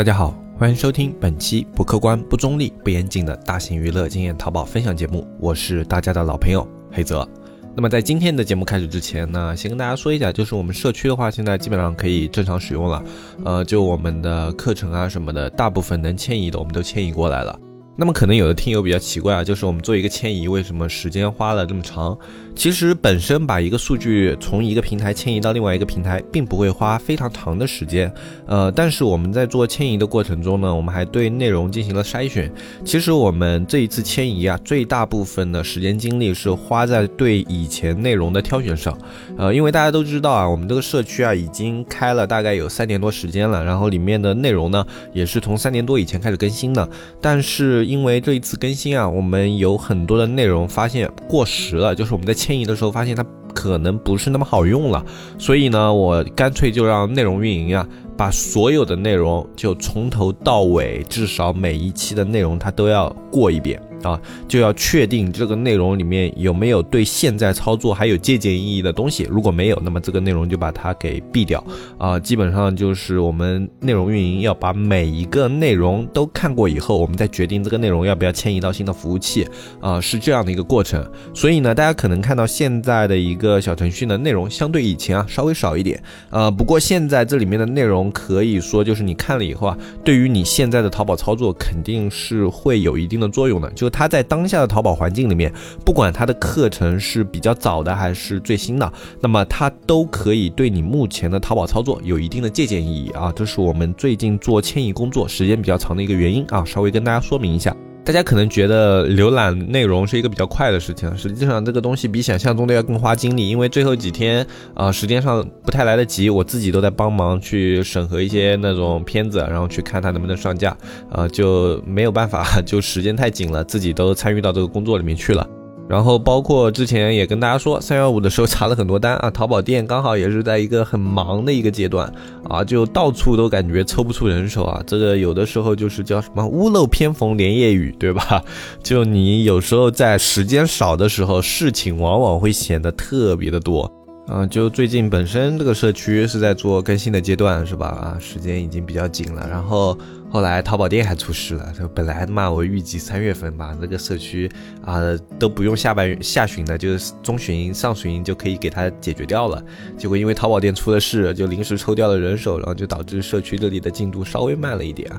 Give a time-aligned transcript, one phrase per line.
[0.00, 7.28] 大家好，欢迎收听本期不客观、不中立、不严谨的大型娱乐经验淘宝分享节目，我是大家的老朋友黑泽。
[7.76, 13.04] 那么在今天的节目开始之前呢，先跟大家说一下，就是我们社区的话，现在基本上可以正常使用了。
[13.44, 17.60] 呃，就我们的课程啊什么的，大部分能迁移的我们都迁移过来了。
[17.96, 22.16] 那么可能有的听友比较奇怪啊，就是我们做一个迁移，为什么时间花了这么长？
[22.56, 28.12] 其实本身把一个数据从一个平台迁移到另外一个平台，并不会花非常长的时间。
[28.46, 32.50] 呃，但是我们在做迁移的过程中呢，我们还对内容进行了筛选。
[32.84, 38.96] 其实我们这一次迁移啊，最大部分的时间精力是花在对以前内容的挑选上。
[39.36, 46.88] 呃，因为大家都知道啊，我们这个社区啊已经开了大概有三年多时间了，然后里面的内容呢也是从三年多以前开始更新的。
[47.20, 52.60] 但是因为这一次更新啊，我们有很多的内容发现过时了，就是我们在迁。
[52.60, 55.02] 移的时候发现它可能不是那么好用了，
[55.38, 63.80] 所以呢，我干脆就让内容运营啊，把所有的内容就从头到尾，至少每一期的内容它都要过一遍。
[64.02, 69.26] 啊，就要确定这个内容里面有没有对现在操作还有借鉴意义的东西。
[69.30, 71.62] 如果没有，那么这个内容就把它给毙掉。
[71.98, 79.46] 啊，基本上就是我们内容运营要把每一个内容都看过以后，我们再决定这个内容要不要迁移到新的服务器。
[79.80, 81.04] 啊，是这样的一个过程。
[81.34, 86.02] 所以呢，大家可能看到现在的一个小程序的内容相对以前啊稍微少一点。
[86.30, 93.70] 呃，不过现在这里面的内容可以说就是你看了以后啊，对于你现在的淘宝操作肯定是会有一定的作用的。
[93.70, 95.52] 就它在当下的淘宝环境里面，
[95.84, 103.32] 不管它的课程是比较早的还是最新的，那么它都可以对你目前的淘宝操作有一定的借鉴意义啊！
[103.34, 107.74] 这是我们最近做迁移工作时间比较长的一个原因啊，稍微跟大家说明一下。
[108.02, 120.76] 大家可能觉得浏览内容是一个比较快的事情，实际上这个东西比想象中的要更花精力，因为最后几天啊时间上不太来得及，我自己都在帮忙去审核一些那种片子，然后去看它能不能上架，
[121.12, 125.46] 啊就没有办法， 就时间太紧了，自己都参与到这个工作里面去了。
[125.90, 132.10] 然后包括之前也跟大家说，三幺五的时候查了很多单啊，淘宝店刚好也是在一个很忙的一个阶段
[132.48, 134.80] 啊，就到处都感觉抽不出人手啊。
[134.86, 138.40] 这个有的时候就是叫什么屋漏偏逢连夜雨，对吧？
[138.84, 143.90] 就你有时候在时间少的时候，事情往往会显得特别的多。
[144.32, 147.88] 嗯，就最近本身这个社区是在做更新的阶段，是吧？
[147.88, 149.44] 啊，时间已经比较紧了。
[149.50, 149.98] 然后
[150.30, 154.48] 后来淘宝店还出事了，就本来嘛，我预计三月份把这个社区
[154.84, 155.00] 啊
[155.36, 159.60] 都不用下半下旬的，就是中旬上旬就可以给它解决掉了。
[159.98, 165.10] 结果因为淘宝店出了事，就临时抽调了人手，然后就导致社区这里的进度稍微慢了一点。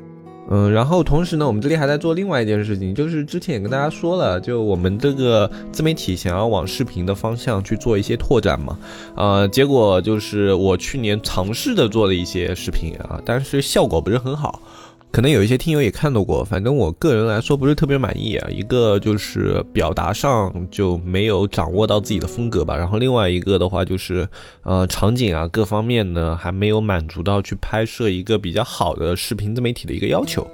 [0.53, 8.77] 嗯，然后同时呢，我们这里还在做另外一件事情，就是之前也跟大家说了，就我们这个自媒体想要往视频的方向去做一些拓展嘛，
[9.15, 14.61] 呃，结果就是我去年尝试的做了一些视频啊，但是效果不是很好。
[15.11, 18.49] 可能有一些听友也看到过，反正我个人来说不是特别满意啊。
[18.49, 24.25] 一个就是表达上就没有掌握到自己的风格吧，然后另外一个的话就是，
[24.63, 30.47] 呃，场景啊各方面呢还没有满足到去拍摄一个比较好的视频自媒体的一个要求。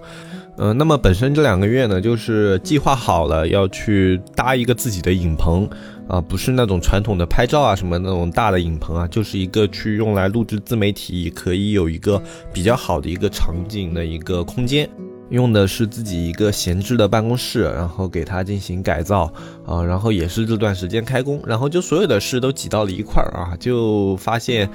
[0.57, 5.69] 嗯，那么本身这两个月呢，就是计划好了要去搭一个自己的影棚。
[6.07, 12.23] 啊，不是那种传统的拍照啊，什么那种大的影棚啊，就是一个去用来录制自媒体，可以有一个
[12.53, 14.89] 比较好的一个场景的一个空间，
[15.31, 19.29] 用的是自己一个闲置的办公室，然后给它进行改造
[19.65, 24.69] 啊，然后也是这段时间开工，然后就所有的事都挤到了一块儿啊，就发现。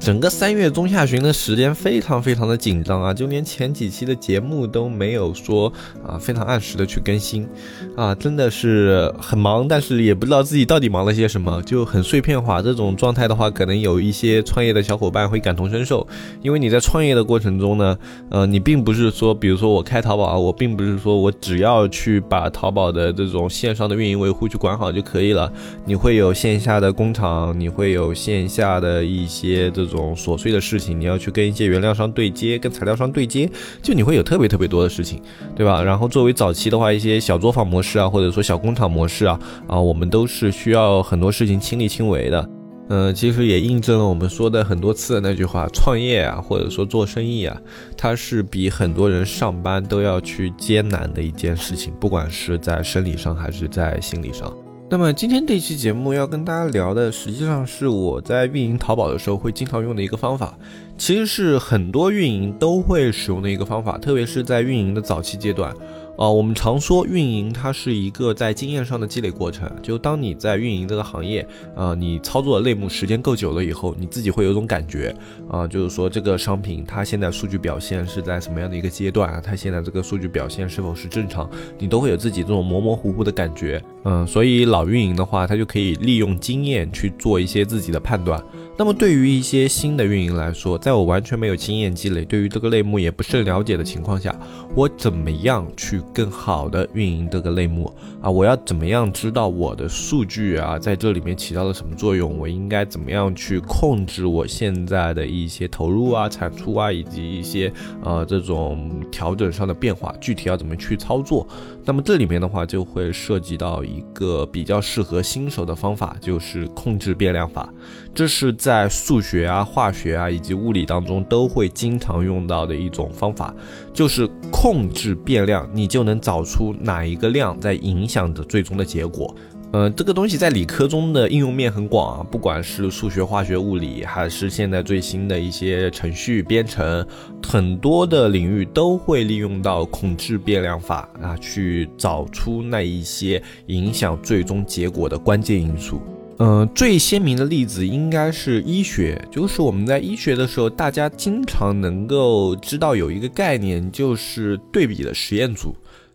[0.00, 5.72] 整个三月中下旬的时间非常非常的紧张啊，就连前几期的节目都没有说
[6.06, 7.48] 啊非常按时的去更新，
[7.96, 12.60] 啊真的是很忙，但是也不知道自己到底忙了些什么，就很碎片化。
[12.60, 16.06] 这种状态的话，可能有一些创业的小伙伴会感同身受，
[16.42, 17.96] 因为你在创业的过程中呢，
[18.30, 25.50] 呃，你并不是说，比如说我开淘宝啊，我并不是说我只要去把淘宝的这种线上的运营维护去管好就可以了，
[25.86, 29.83] 你会有线下的工厂，你会有线下的一些这。
[29.84, 33.50] 这种琐碎的事情，你要去跟一些原料商对接，跟材料商对接，
[33.82, 35.20] 就你会有特别特别多的事情，
[35.54, 35.82] 对吧？
[35.82, 42.48] 然后作为早期的话，一些小作坊模式啊，或者说小工厂模式啊，啊，我们都是需要很多事情亲力亲为的。
[42.90, 47.56] 嗯，其实也印证了我们说的很多次的那句话：创业啊，或者说做生意啊，
[47.96, 54.52] 它是比很多人上班都要去艰难的一件事情，不管是在生理上还是在心理上。
[54.90, 60.56] 那么今天这期节目要跟大家聊的，实际上是我在运营淘宝的时候会经常用的一个方法，
[60.98, 65.74] 其实是很多运营都会使用的一个方法，特别是在运营的早期阶段。
[66.16, 69.70] 呃，我们常说运营它是一个在经验上的积累过程。
[69.82, 75.14] 就当你在运营这个行业，呃，你操作的类目时间够久了以后，你自己会有种感觉，
[75.48, 79.40] 啊，就是说这个商品它现在数据表现是在什么样的一个阶段啊？
[79.44, 81.50] 它现在这个数据表现是否是正常？
[81.78, 83.82] 你都会有自己这种模模糊糊的感觉。
[84.04, 88.42] 嗯，所以老运营的话，他就可以利用经验去做一些自己的判断。
[88.76, 94.34] 那么对于一些新的运营来说，在我完全没有经验积累，对于这个类目也不甚了解的情况下，
[94.74, 98.30] 我怎么样去更好的运营这个类目啊？
[98.30, 102.38] 我要怎么样知道我的数据啊在这里面起到了什么作用？
[102.38, 107.72] 我应该怎么样去控制我现在的一些投入啊、产出啊，以及一些
[108.02, 111.46] 呃这种调整上的变化，具体要怎么去操作？
[111.86, 117.68] 那么这里面的话就会涉及到一个比较适合新手的方法，就是控制变量法。
[118.14, 123.54] 这是在数学啊、化学啊以及物理当中都会经常用到的一种方法，
[123.92, 129.34] 就是控制变量，你就能找出哪一个量在影响着最终的结果。
[129.76, 137.04] 嗯，这个东西在理科中的应用面很广啊，不管是数学、化学、物理，还是现在最新的一些程序编程，
[137.42, 146.00] 很多的领域都会利用到控制变量法啊，去找出那一些影响最终结果的关键因素。
[146.38, 155.74] 嗯，最鲜明的例子应该是医学，就是我们在医学的时候，大家经常能够知道有一个概念，就是对比的实验组。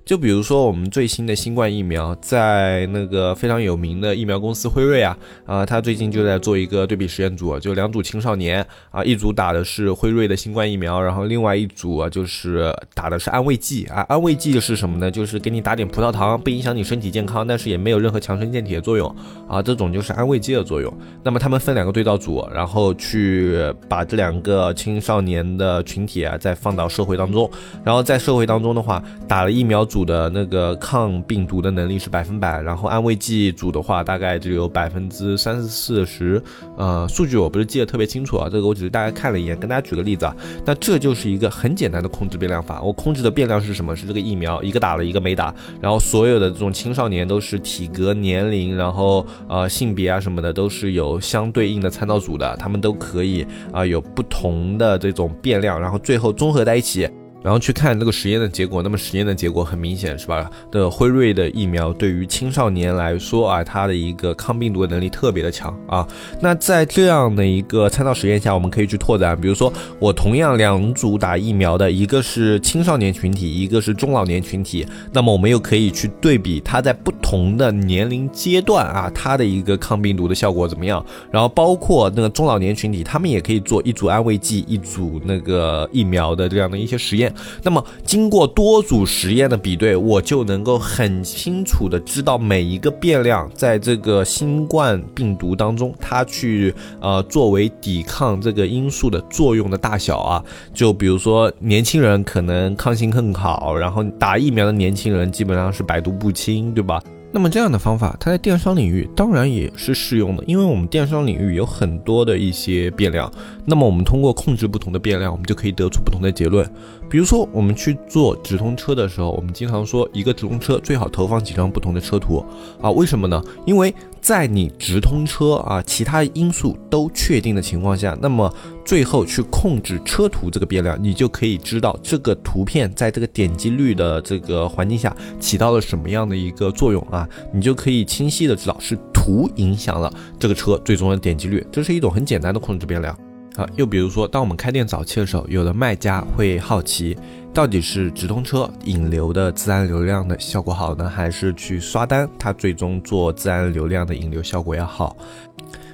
[0.10, 5.16] 就比如说我们最新的新冠疫苗，在那个非常有名的疫苗公司辉瑞啊，
[5.46, 15.12] 啊，他最近就在做一个对比实验组，就两组青少年啊，一组打的是辉瑞的新冠疫苗，然后另外一组啊就是打的是安慰剂啊，安慰剂是什么呢？
[15.12, 19.16] 就是给你打点葡萄糖，不影响你身体健康，但是也没有任何强身健体的作用
[19.48, 20.92] 啊，这种就是安慰剂的作用。
[21.24, 23.56] 那么他们分两个对照组，然后去
[23.88, 27.48] 把这两个青少年的群体啊再放到社会当中，
[27.84, 29.99] 然后在社会当中的话，打了疫苗组。
[30.00, 36.42] 组的那个抗病毒的能力是百分百，然后安慰剂组的话大概只有百分之三四十，
[36.78, 40.34] 呃，数据我不是记得特别清楚啊，这个我只是大概看了一眼，跟大家举个例子啊，
[40.66, 43.94] 那这就是一个很简单的控制变量法，我控制的变量是什么？
[43.94, 57.10] 是这个疫苗，一个打了一个没打，然后所有的这种青少年都是体格、年龄，然后呃性别啊什么的都是有相对应的参照组的，他们都可以啊有不同的这种变量，然后最后综合在一起。
[57.41, 60.50] 然后去看这个实验的结果，那么实验的结果很明显，是吧？
[60.71, 66.06] 的辉瑞的疫苗对于青少年来说啊，它的一个抗病毒的能力特别的强啊。
[66.41, 81.03] 那在这样的一个参照实验下，我们可以去拓展，比如说我同样两组打疫苗的，一个是青少年群体，一个是中老年群体，那么我们又可以去对比它在不同的年龄阶段啊，它的一个抗病毒的效果怎么样？
[81.31, 87.29] 然后包括那个中老年群体，他们也可以做一组安慰剂，一组那个疫苗的这样的一些实验。
[87.64, 100.44] 那么，经过多组实验的比对，我就能够很清楚的知道每一个变量在这个新冠病毒当中，它去呃作为抵抗这个因素的作用的大小啊。
[100.74, 107.02] 就比如说，年轻人可能抗性更好，然后打疫苗的年轻人基本上是百毒不侵，对吧？
[107.32, 113.32] 那么这样的方法，它在电商领域当然也是适用的，因为我们电商领域有很多的一些变量。
[113.69, 116.68] 那么我们通过控制不同的变量，我们就可以得出不同的结论。
[117.07, 122.44] 比如说，我们去做直通车的时候，我们经常说一个直通车最好投放几张不同的车图
[122.81, 122.89] 啊？
[122.89, 123.42] 为什么呢？
[123.66, 128.51] 因为在你直通车啊，其他因素都确定的情况下，那么
[128.83, 137.27] 最后去控制车图这个变量，你就可以知道这个图片在这个点击率的这个环境下起到了什么样的一个作用啊？
[137.53, 143.17] 你就可以清晰的知道是图影响了这个车最终的点击率，这是一种很简单的控制变量。
[143.56, 147.18] 啊，又比如说，当我们开店早期的时候，有的卖家会好奇，
[147.53, 155.18] 到底是直通车引流的自然流量的效果好呢，还是去刷单，它最终做自然流量的引流效果要好？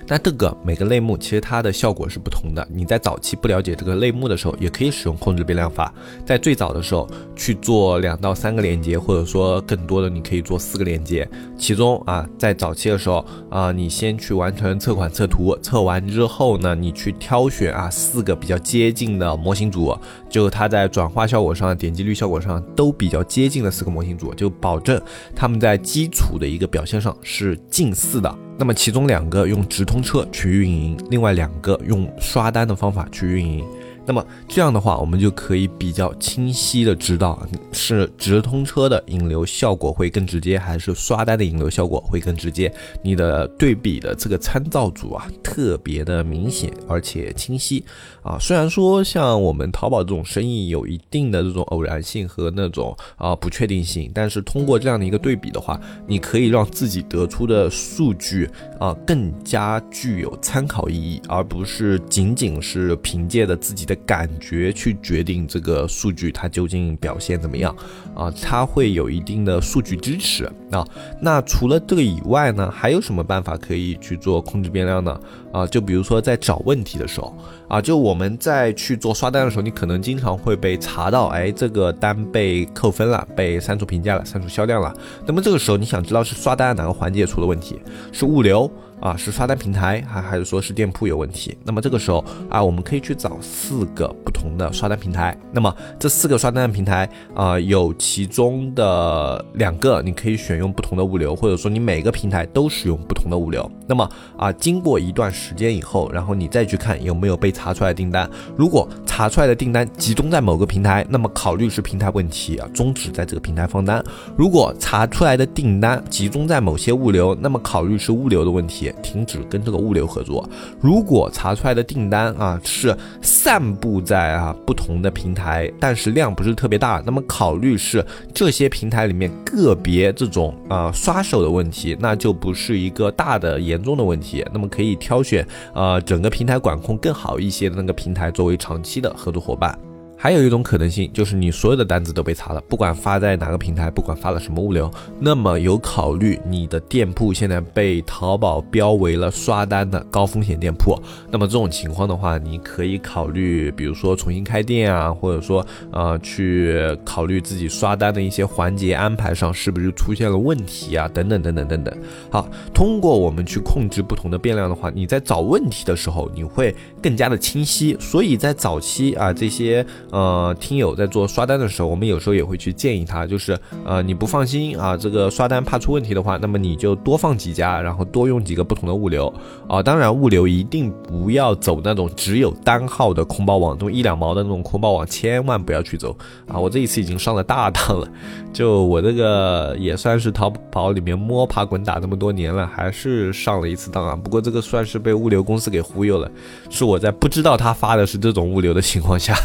[0.07, 2.65] 那这个每个类目其实它的效果是不同的。
[2.71, 5.91] 你在早期不了解这个类目的时候，也可以使用控制变量法。
[6.23, 11.27] 在最早的时候去做两到三个连接，或者说更多的，你可以做四个连接。
[11.57, 19.97] 其中啊，在早期的时候啊，你先去完成测款测图，测完之后呢，你去挑选啊四个比较接近的模型组，
[20.29, 25.01] 就它在转化效果上、点击率效果上都比较接近的四个模型组，就保证
[25.35, 28.44] 他们在基础的一个表现上是近似的。
[28.57, 33.65] 那么其中两个用直通车去运营，另外两个用刷单的方法去运营。
[34.05, 42.71] 那么这样的话，我们就可以比较清晰的知道是直通车的引流效果会更直接，还是刷单的引流效果会更直接。
[43.01, 47.83] 你的对比的这个参照组啊，特别的明显而且清晰
[48.21, 48.37] 啊。
[48.39, 58.47] 虽然说像我们淘宝这种生意有一定的这种偶然性和那种啊不确定性，但是通过这样的一个对比的话，你可以让自己得出的数据
[58.79, 63.94] 啊更加具有参考意义，而不是仅仅是凭借着自己的。
[64.05, 67.75] 感觉去决定这个数据它究竟表现怎么样
[68.15, 68.31] 啊？
[68.41, 70.87] 它会有一定的数据支持啊。
[71.19, 75.19] 那除了这个以外呢，还有什么办法可以去做控制变量呢？
[75.51, 77.33] 啊，就比如说在找问题的时候
[77.69, 84.93] 啊，就我们在去做刷单的时候，你可能经常会被查到，哎，这个单被扣分了，被删除评价了，删除销量了。
[85.25, 87.79] 那么这个时候你想知道是刷单哪个环节出了问题？
[88.11, 88.69] 是物流？
[89.01, 91.55] 啊，是刷单平台还还是说是店铺有问题？
[91.63, 95.37] 那么这个时候啊，我们可以去找四个不同的刷单平台。
[95.51, 103.69] 那么这四个刷单平台啊，有其中的两个你可以选用不同的物流，或者说你每个平台都使用不同的物流。
[103.87, 108.29] 那么啊，经过一段时间以后，然后你再去看有没有被查出来的订单。
[108.55, 114.03] 如果查出来的订单集中在某个平台，那么考虑是平台问题啊，终止在这个平台放单。
[114.35, 118.93] 如果查出来的订单集中在某些物流，那么考虑是物流的问题。
[119.01, 120.47] 停止跟这个物流合作。
[120.81, 134.45] 如果查出来的订单啊是散布在啊不同的平台，但是量不是特别大，那么考虑是这些平台里面个别这种啊刷手的问题，那就不是一个大的严重的问题。
[134.51, 139.77] 那么可以挑选呃整个平台管控更好一些的那个平台作为长期的合作伙伴。
[140.25, 144.89] 还有一种可能性，就是你所有的单子都被查了，不管发在哪个平台，不管发了什么物流，
[145.19, 161.95] 那么有考虑你的店铺现在被淘宝标为了刷单的高风险店铺，那么这种情况的话，你可以考虑，比如说重新开店啊，或者说呃去考虑自己刷单的一些环节安排上是不是出现了问题啊，等等等等等等。
[162.31, 167.95] 好，通过我们去控制不同的变量的话，你在找问题的时候，你会更加的清晰。
[167.99, 169.85] 所以在早期啊这些。
[170.15, 179.27] 呃，听友在做刷单的时候，我们有时候也会去建议他，就是呃，你不放心啊，这个刷单怕出问题的话，那么你就多放几家，然后多用几个不同的物流
[179.67, 179.83] 啊。
[179.83, 186.15] 当然，物流一定不要走那种只有单号的空包网，这种一两毛的那种空包网，千万不要去走
[186.47, 186.57] 啊。
[186.57, 188.07] 我这一次已经上了大当了，
[188.53, 194.15] 就我这个也算是淘宝里面摸爬滚打这么多年了，还是上了一次当啊。
[194.15, 196.31] 不过这个算是被物流公司给忽悠了，
[196.69, 199.35] 是我在不知道他发的是这种物流的情况下。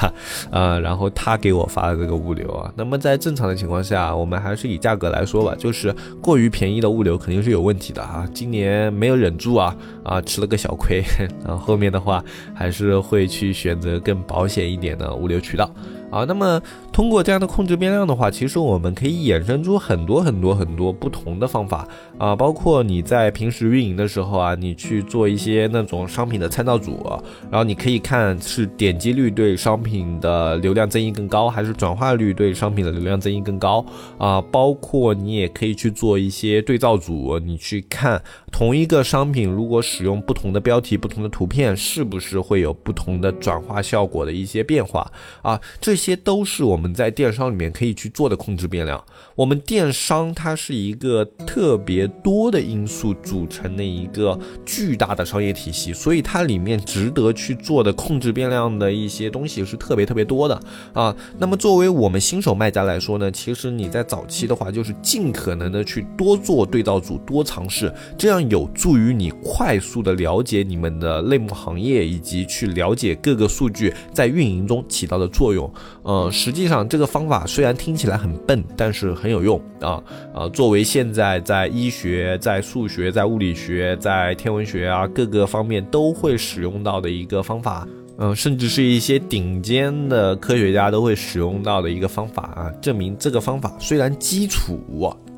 [0.50, 8.26] 呃，然后他给我发的这个物流啊，那么在正常的情况下，我们还是以价格来说吧，就是过于便宜的物流肯定是有问题的哈。
[8.35, 11.02] 今年没有忍住啊， 啊吃了个小亏，
[11.45, 15.71] 然后后面的话还是会去选择更保险一点的物流渠道。
[16.11, 16.61] 啊，那么
[16.93, 21.87] 通过这样的控制变量的话，其实我们可以衍生出很多很多很多不同的方法
[22.19, 27.00] 啊，包括你在平时运营的时候啊，你去做一些那种商品的参照组，
[27.49, 33.85] 然后你可以看是点击率对商品的流量增益更高，还是转化率对商品的流量增益更高
[34.19, 45.09] 啊，包括你也可以去做一些对照组，你去看同一个商品如果使用不同的标题、不同的图片，是不是会有不同的转化效果的一些变化
[45.43, 46.00] 啊，这。
[46.00, 49.04] 这些都是我们在电商里面可以去做的控制变量。
[49.35, 60.59] 我们电商它是一个特别多的因素组成的一个巨大的商业体系，所以它里面值得去做的控制变量的一些东西是特别特别多的
[60.95, 61.14] 啊。
[61.38, 75.71] 那么作为我们新手卖家来说呢，其实你在早期的话，就是尽可能的去多做对照组，多尝试，这样有助于你快速的了解你们的类目行业，以及去了解各个数据在运营中起到的作用。
[76.02, 80.02] 呃，实际上这个方法虽然听起来很笨，但是很有用啊
[80.35, 80.49] 啊！
[80.49, 87.87] 作为现在在医学、在数学、在物理学、在天文学啊各个方面都会使用到的一个方法，
[88.18, 94.80] 嗯，甚至是一些顶尖的科学家都会使用到的一个方法啊，证明这个方法虽然基础。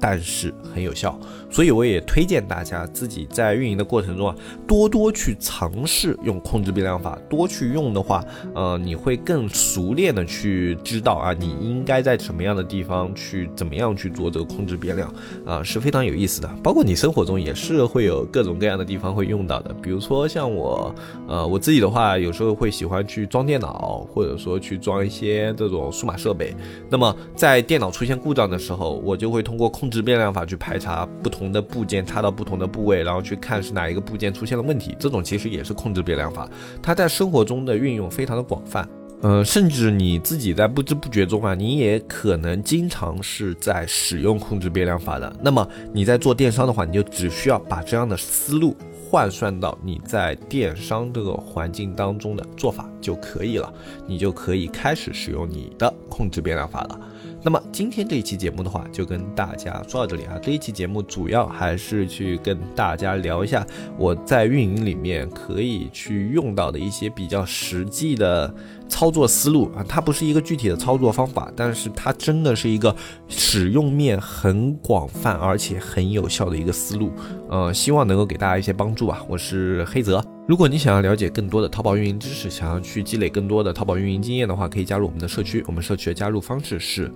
[0.02, 1.16] 但是很有效，
[1.48, 4.34] 所以我也推荐大家自己在运营的过程中啊，
[4.66, 15.14] 多多去尝试用控制变量法，多去用的话，呃，你会更熟练的去知道啊，你应该在什么样的地方去怎么样去做这个控制变量
[15.46, 16.50] 啊，是非常有意思的。
[16.64, 20.92] 包括你生活中也是会有各种各样的地方会用到的，比如说像我，
[21.28, 26.52] 呃，我自己的话，有时候会喜欢去装电脑，或者说去装一些这种数码设备。
[26.90, 34.96] 那么在电脑出现故障的时候，我就会通过控制变量法去排查不同的部件插到不同的部位，然后去看是哪一个部件出现了问题。
[34.98, 36.48] 这种其实也是控制变量法，
[36.80, 38.88] 它在生活中的运用非常的广泛。
[39.20, 45.32] 呃，甚至你自己在不知不觉中啊，你也可能经常是在使用控制变量法的。
[45.40, 48.76] 那么你在做电商的话，你就只需要把这样的思路
[49.12, 53.70] 换算到你在电商这个环境当中的做法就可以了，
[54.06, 56.98] 你就可以开始使用你的控制变量法了。
[57.42, 60.38] 那么今天这一期节目的话，就跟大家说到这里啊。
[60.42, 63.66] 这一期节目主要还是去跟大家聊一下
[63.98, 68.54] 我在运营里面可以去用到的一些比较实际的
[68.92, 69.82] 操作思路啊。
[69.88, 72.94] 它不是一个具体的操作方法，但是它真的是一个
[73.26, 77.10] 使用面很广泛而且很有效的一个思路。
[77.48, 79.24] 呃，希望能够给大家一些帮助啊。
[79.26, 80.22] 我是黑泽。
[80.46, 85.64] 如果你想要了解更多的淘宝运营知识，想要去积累更多的淘宝运营经验的话，可以加入我们的社区。
[85.66, 87.10] 我们社区的加入方式是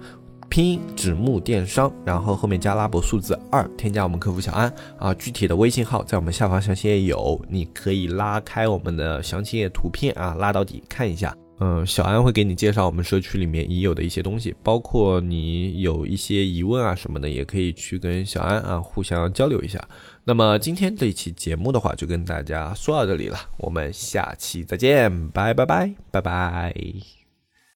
[0.49, 5.13] 拼音指木电商，然后后面加拉伯数字二，添加我们客服小安啊。
[5.15, 11.37] 具体的微信号在我们下方详情页有，你可以拉开我们的详情页图片啊，拉到底看一下。
[11.59, 19.83] 嗯，小安会给你介绍我们社区里面已有的一些东西，包括你有一些疑问啊什么的，也可以去跟小安啊互相交流一下。
[20.25, 27.16] 那么今天这一期节目的话，就跟大家说到这里了，我们下期再见，拜拜拜拜拜。